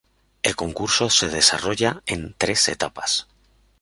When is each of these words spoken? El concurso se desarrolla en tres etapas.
El 0.41 0.55
concurso 0.55 1.11
se 1.11 1.27
desarrolla 1.29 2.01
en 2.07 2.33
tres 2.35 2.67
etapas. 2.69 3.27